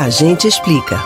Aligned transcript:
A 0.00 0.10
gente 0.10 0.46
explica. 0.46 1.02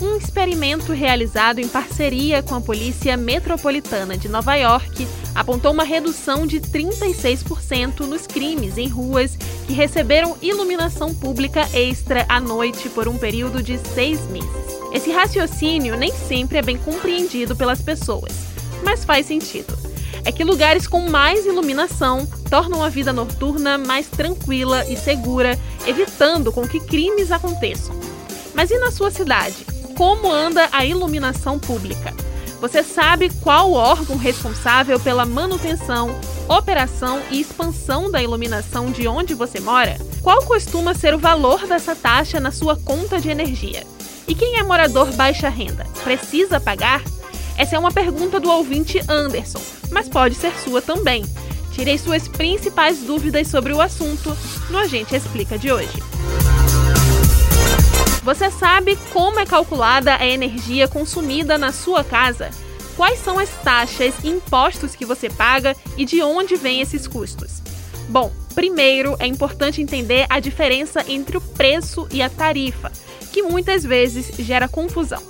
Um 0.00 0.16
experimento 0.16 0.90
realizado 0.90 1.58
em 1.58 1.68
parceria 1.68 2.42
com 2.42 2.54
a 2.54 2.60
Polícia 2.62 3.18
Metropolitana 3.18 4.16
de 4.16 4.30
Nova 4.30 4.54
York 4.54 5.06
apontou 5.34 5.72
uma 5.72 5.84
redução 5.84 6.46
de 6.46 6.58
36% 6.58 8.06
nos 8.06 8.26
crimes 8.26 8.78
em 8.78 8.88
ruas 8.88 9.36
que 9.66 9.74
receberam 9.74 10.38
iluminação 10.40 11.14
pública 11.14 11.68
extra 11.74 12.24
à 12.30 12.40
noite 12.40 12.88
por 12.88 13.08
um 13.08 13.18
período 13.18 13.62
de 13.62 13.76
seis 13.76 14.26
meses. 14.28 14.48
Esse 14.90 15.12
raciocínio 15.12 15.98
nem 15.98 16.12
sempre 16.12 16.56
é 16.56 16.62
bem 16.62 16.78
compreendido 16.78 17.54
pelas 17.54 17.82
pessoas, 17.82 18.32
mas 18.82 19.04
faz 19.04 19.26
sentido. 19.26 19.81
É 20.24 20.30
que 20.30 20.44
lugares 20.44 20.86
com 20.86 21.08
mais 21.08 21.46
iluminação 21.46 22.26
tornam 22.48 22.82
a 22.82 22.88
vida 22.88 23.12
noturna 23.12 23.76
mais 23.76 24.06
tranquila 24.06 24.84
e 24.88 24.96
segura, 24.96 25.58
evitando 25.86 26.52
com 26.52 26.66
que 26.66 26.78
crimes 26.78 27.32
aconteçam. 27.32 27.94
Mas 28.54 28.70
e 28.70 28.78
na 28.78 28.90
sua 28.90 29.10
cidade? 29.10 29.66
Como 29.96 30.30
anda 30.30 30.68
a 30.70 30.84
iluminação 30.84 31.58
pública? 31.58 32.14
Você 32.60 32.84
sabe 32.84 33.28
qual 33.42 33.72
órgão 33.72 34.16
responsável 34.16 35.00
pela 35.00 35.26
manutenção, 35.26 36.14
operação 36.48 37.20
e 37.30 37.40
expansão 37.40 38.08
da 38.08 38.22
iluminação 38.22 38.92
de 38.92 39.08
onde 39.08 39.34
você 39.34 39.58
mora? 39.58 39.98
Qual 40.22 40.44
costuma 40.44 40.94
ser 40.94 41.12
o 41.14 41.18
valor 41.18 41.66
dessa 41.66 41.96
taxa 41.96 42.38
na 42.38 42.52
sua 42.52 42.76
conta 42.76 43.20
de 43.20 43.28
energia? 43.28 43.84
E 44.28 44.34
quem 44.36 44.56
é 44.58 44.62
morador 44.62 45.12
baixa 45.12 45.48
renda? 45.48 45.84
Precisa 46.04 46.60
pagar? 46.60 47.02
Essa 47.56 47.76
é 47.76 47.78
uma 47.78 47.92
pergunta 47.92 48.40
do 48.40 48.50
ouvinte 48.50 49.00
Anderson, 49.08 49.60
mas 49.90 50.08
pode 50.08 50.34
ser 50.34 50.52
sua 50.58 50.80
também. 50.80 51.24
Tirei 51.72 51.96
suas 51.98 52.28
principais 52.28 53.00
dúvidas 53.00 53.48
sobre 53.48 53.72
o 53.72 53.80
assunto 53.80 54.36
no 54.70 54.78
Agente 54.78 55.14
Explica 55.14 55.58
de 55.58 55.72
hoje. 55.72 56.02
Você 58.22 58.50
sabe 58.50 58.96
como 59.12 59.40
é 59.40 59.46
calculada 59.46 60.16
a 60.16 60.26
energia 60.26 60.86
consumida 60.86 61.58
na 61.58 61.72
sua 61.72 62.04
casa? 62.04 62.50
Quais 62.96 63.18
são 63.18 63.38
as 63.38 63.48
taxas 63.62 64.14
e 64.22 64.28
impostos 64.28 64.94
que 64.94 65.04
você 65.04 65.28
paga 65.28 65.74
e 65.96 66.04
de 66.04 66.22
onde 66.22 66.56
vêm 66.56 66.80
esses 66.80 67.06
custos? 67.06 67.62
Bom, 68.08 68.30
primeiro 68.54 69.16
é 69.18 69.26
importante 69.26 69.80
entender 69.80 70.26
a 70.28 70.38
diferença 70.38 71.04
entre 71.08 71.36
o 71.36 71.40
preço 71.40 72.06
e 72.12 72.20
a 72.20 72.28
tarifa, 72.28 72.92
que 73.32 73.42
muitas 73.42 73.82
vezes 73.82 74.30
gera 74.38 74.68
confusão. 74.68 75.22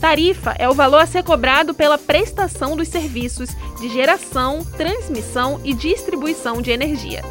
Tarifa 0.00 0.54
é 0.58 0.68
o 0.68 0.74
valor 0.74 1.00
a 1.00 1.06
ser 1.06 1.24
cobrado 1.24 1.74
pela 1.74 1.98
prestação 1.98 2.76
dos 2.76 2.88
serviços 2.88 3.50
de 3.80 3.88
geração, 3.88 4.64
transmissão 4.76 5.60
e 5.64 5.74
distribuição 5.74 6.62
de 6.62 6.70
energia. 6.70 7.24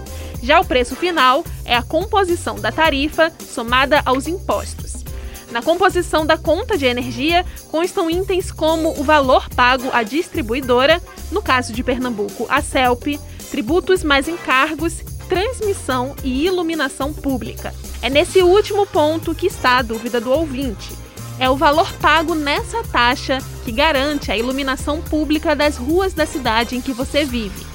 Já 0.44 0.60
o 0.60 0.66
preço 0.66 0.96
final 0.96 1.46
é 1.64 1.76
a 1.76 1.82
composição 1.82 2.56
da 2.56 2.72
tarifa 2.72 3.32
somada 3.40 4.02
aos 4.06 4.28
impostos. 4.28 5.04
Na 5.50 5.62
composição 5.62 6.26
da 6.26 6.38
conta 6.38 6.78
de 6.78 6.86
energia 6.86 7.46
constam 7.72 8.10
itens 8.10 8.52
como 8.52 9.00
o 9.00 9.04
valor 9.04 9.48
pago 9.50 9.90
à 9.94 10.04
distribuidora, 10.04 11.02
no 11.32 11.42
caso 11.42 11.72
de 11.72 11.84
Pernambuco, 11.84 12.46
a 12.50 12.62
CELP, 12.62 13.18
tributos 13.50 14.04
mais 14.04 14.28
encargos, 14.28 14.96
transmissão 15.30 16.16
e 16.22 16.46
iluminação 16.46 17.14
pública. 17.14 17.74
É 18.02 18.10
nesse 18.10 18.42
último 18.42 18.86
ponto 18.86 19.34
que 19.34 19.48
está 19.48 19.78
a 19.78 19.82
dúvida 19.82 20.20
do 20.20 20.32
ouvinte. 20.32 21.07
É 21.40 21.50
o 21.50 21.56
valor 21.56 21.92
pago 21.94 22.34
nessa 22.34 22.84
taxa 22.84 23.38
que 23.64 23.72
garante 23.72 24.32
a 24.32 24.38
iluminação 24.38 25.02
pública 25.02 25.56
das 25.56 25.78
ruas 25.78 26.14
da 26.14 26.26
cidade 26.26 26.76
em 26.76 26.82
que 26.82 26.94
você 26.94 27.24
vive. 27.24 27.66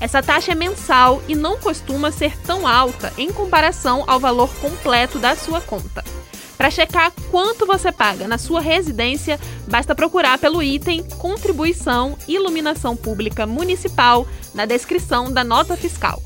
Essa 0.00 0.22
taxa 0.22 0.52
é 0.52 0.54
mensal 0.54 1.22
e 1.28 1.34
não 1.34 1.58
costuma 1.58 2.10
ser 2.10 2.34
tão 2.38 2.66
alta 2.66 3.12
em 3.18 3.30
comparação 3.30 4.04
ao 4.06 4.18
valor 4.18 4.48
completo 4.56 5.18
da 5.18 5.36
sua 5.36 5.60
conta. 5.60 6.02
Para 6.56 6.70
checar 6.70 7.12
quanto 7.30 7.66
você 7.66 7.92
paga 7.92 8.26
na 8.26 8.38
sua 8.38 8.60
residência, 8.60 9.38
basta 9.66 9.94
procurar 9.94 10.38
pelo 10.38 10.62
item 10.62 11.02
Contribuição 11.18 12.16
Iluminação 12.26 12.96
Pública 12.96 13.46
Municipal 13.46 14.26
na 14.54 14.64
descrição 14.64 15.30
da 15.30 15.44
nota 15.44 15.76
fiscal. 15.76 16.22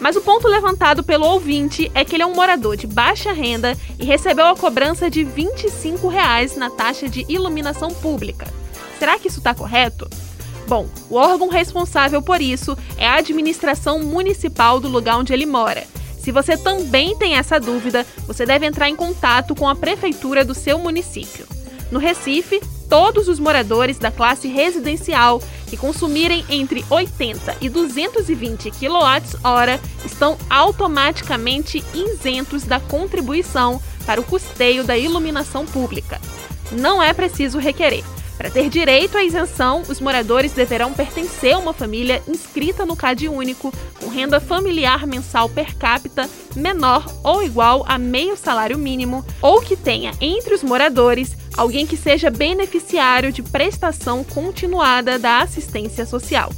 Mas 0.00 0.16
o 0.16 0.22
ponto 0.22 0.48
levantado 0.48 1.04
pelo 1.04 1.26
ouvinte 1.26 1.90
é 1.94 2.04
que 2.04 2.16
ele 2.16 2.22
é 2.22 2.26
um 2.26 2.34
morador 2.34 2.76
de 2.76 2.86
baixa 2.86 3.32
renda 3.32 3.76
e 3.98 4.04
recebeu 4.04 4.46
a 4.46 4.56
cobrança 4.56 5.10
de 5.10 5.22
25 5.22 6.08
reais 6.08 6.56
na 6.56 6.70
taxa 6.70 7.08
de 7.08 7.26
iluminação 7.28 7.90
pública. 7.90 8.48
Será 8.98 9.18
que 9.18 9.28
isso 9.28 9.38
está 9.38 9.54
correto? 9.54 10.08
Bom, 10.66 10.88
o 11.10 11.16
órgão 11.16 11.48
responsável 11.48 12.22
por 12.22 12.40
isso 12.40 12.76
é 12.96 13.06
a 13.06 13.16
administração 13.16 14.00
municipal 14.00 14.80
do 14.80 14.88
lugar 14.88 15.18
onde 15.18 15.32
ele 15.32 15.44
mora. 15.44 15.84
Se 16.18 16.30
você 16.30 16.56
também 16.56 17.16
tem 17.16 17.34
essa 17.34 17.58
dúvida, 17.58 18.06
você 18.26 18.46
deve 18.46 18.66
entrar 18.66 18.88
em 18.88 18.96
contato 18.96 19.54
com 19.54 19.68
a 19.68 19.74
prefeitura 19.74 20.44
do 20.44 20.54
seu 20.54 20.78
município. 20.78 21.46
No 21.90 21.98
Recife, 21.98 22.60
todos 22.88 23.26
os 23.26 23.38
moradores 23.38 23.98
da 23.98 24.10
classe 24.10 24.46
residencial 24.46 25.42
que 25.70 25.76
consumirem 25.76 26.44
entre 26.50 26.84
80 26.90 27.56
e 27.60 27.68
220 27.68 28.72
kWh 28.72 29.80
estão 30.04 30.36
automaticamente 30.50 31.82
isentos 31.94 32.64
da 32.64 32.80
contribuição 32.80 33.80
para 34.04 34.20
o 34.20 34.24
custeio 34.24 34.82
da 34.82 34.98
iluminação 34.98 35.64
pública. 35.64 36.20
Não 36.72 37.00
é 37.00 37.12
preciso 37.12 37.58
requerer. 37.58 38.04
Para 38.36 38.50
ter 38.50 38.70
direito 38.70 39.18
à 39.18 39.22
isenção, 39.22 39.82
os 39.86 40.00
moradores 40.00 40.52
deverão 40.52 40.94
pertencer 40.94 41.54
a 41.54 41.58
uma 41.58 41.74
família 41.74 42.22
inscrita 42.26 42.86
no 42.86 42.96
CAD 42.96 43.28
único, 43.28 43.70
com 44.00 44.08
renda 44.08 44.40
familiar 44.40 45.06
mensal 45.06 45.46
per 45.48 45.76
capita 45.76 46.28
menor 46.56 47.04
ou 47.22 47.42
igual 47.42 47.84
a 47.86 47.98
meio 47.98 48.38
salário 48.38 48.78
mínimo, 48.78 49.24
ou 49.42 49.60
que 49.60 49.76
tenha 49.76 50.12
entre 50.22 50.54
os 50.54 50.62
moradores 50.62 51.36
alguém 51.60 51.86
que 51.86 51.94
seja 51.94 52.30
beneficiário 52.30 53.30
de 53.30 53.42
prestação 53.42 54.24
continuada 54.24 55.18
da 55.18 55.42
assistência 55.42 56.06
social. 56.06 56.50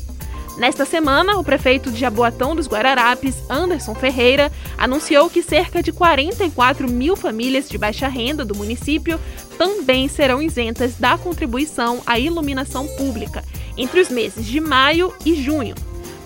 Nesta 0.57 0.85
semana, 0.85 1.37
o 1.39 1.43
prefeito 1.43 1.91
de 1.91 1.99
Jaboatão 1.99 2.55
dos 2.55 2.69
Guararapes, 2.69 3.43
Anderson 3.51 3.97
Ferreira, 3.97 4.53
anunciou 4.79 5.29
que 5.29 5.43
cerca 5.43 5.83
de 5.83 5.91
44 5.91 6.89
mil 6.89 7.17
famílias 7.17 7.69
de 7.69 7.77
baixa 7.77 8.07
renda 8.07 8.45
do 8.45 8.55
município 8.55 9.19
também 9.59 10.07
serão 10.07 10.41
isentas 10.41 10.95
da 10.95 11.19
contribuição 11.19 12.01
à 12.07 12.17
iluminação 12.17 12.87
pública 12.87 13.43
entre 13.77 13.99
os 13.99 14.09
meses 14.09 14.47
de 14.47 14.61
maio 14.61 15.13
e 15.27 15.35
junho. 15.35 15.75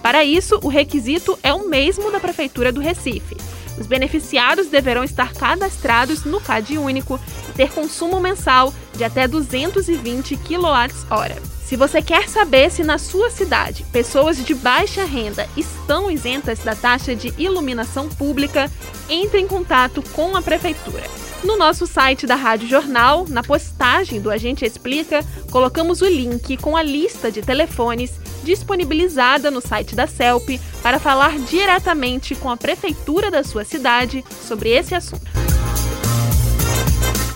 Para 0.03 0.22
isso, 0.22 0.60
o 0.62 0.69
requisito 0.69 1.38
é 1.42 1.54
o 1.54 1.66
mesmo 1.66 2.12
da 2.12 2.20
Prefeitura 2.20 2.70
do 2.70 2.81
Recife. 2.81 3.36
Os 3.78 3.87
beneficiados 3.87 4.69
deverão 4.69 5.04
estar 5.04 5.32
cadastrados 5.32 6.25
no 6.25 6.41
CAD 6.41 6.78
único 6.78 7.20
e 7.48 7.53
ter 7.53 7.72
consumo 7.72 8.20
mensal 8.20 8.72
de 8.94 9.04
até 9.04 9.28
220 9.28 10.37
kWh. 10.37 11.56
Se 11.64 11.76
você 11.76 12.00
quer 12.00 12.28
saber 12.28 12.70
se 12.70 12.84
na 12.84 12.97
sua 12.97 13.28
cidade 13.28 13.84
pessoas 13.91 14.42
de 14.42 14.54
baixa 14.54 15.04
renda 15.04 15.48
estão 15.56 16.10
isentas 16.10 16.60
da 16.60 16.76
taxa 16.76 17.15
de 17.15 17.34
iluminação 17.36 18.09
pública, 18.09 18.70
entre 19.09 19.41
em 19.41 19.48
contato 19.48 20.03
com 20.12 20.36
a 20.36 20.42
prefeitura. 20.42 21.25
No 21.44 21.56
nosso 21.56 21.86
site 21.86 22.26
da 22.26 22.34
Rádio 22.34 22.69
Jornal, 22.69 23.26
na 23.28 23.42
postagem 23.42 24.20
do 24.20 24.30
Agente 24.30 24.64
Explica, 24.64 25.24
colocamos 25.50 26.00
o 26.00 26.06
link 26.06 26.56
com 26.56 26.76
a 26.76 26.82
lista 26.82 27.30
de 27.30 27.42
telefones 27.42 28.12
disponibilizada 28.42 29.50
no 29.50 29.60
site 29.60 29.94
da 29.94 30.06
CELP 30.06 30.60
para 30.82 30.98
falar 30.98 31.38
diretamente 31.38 32.34
com 32.34 32.50
a 32.50 32.56
prefeitura 32.56 33.30
da 33.30 33.42
sua 33.42 33.64
cidade 33.64 34.24
sobre 34.47 34.70
esse 34.70 34.94
assunto. 34.94 35.26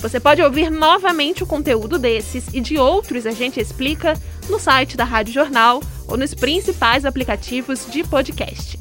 Você 0.00 0.18
pode 0.18 0.40
ouvir 0.40 0.70
novamente 0.70 1.42
o 1.42 1.46
conteúdo 1.46 1.98
desses 1.98 2.46
e 2.54 2.60
de 2.60 2.78
outros 2.78 3.26
a 3.26 3.32
gente 3.32 3.60
explica 3.60 4.14
no 4.48 4.58
site 4.58 4.96
da 4.96 5.04
Rádio 5.04 5.34
Jornal 5.34 5.82
ou 6.08 6.16
nos 6.16 6.32
principais 6.32 7.04
aplicativos 7.04 7.86
de 7.86 8.02
podcast. 8.04 8.78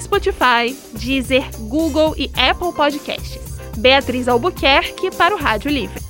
Spotify, 0.00 0.76
Deezer, 0.92 1.50
Google 1.58 2.14
e 2.16 2.30
Apple 2.36 2.72
Podcasts. 2.72 3.49
Beatriz 3.76 4.28
Albuquerque 4.28 5.10
para 5.10 5.34
o 5.34 5.38
Rádio 5.38 5.70
Livre. 5.70 6.09